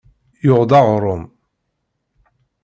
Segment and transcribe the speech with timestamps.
[0.45, 1.23] Yuɣ-d aɣrum.